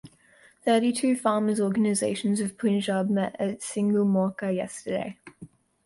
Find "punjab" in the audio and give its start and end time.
2.57-3.07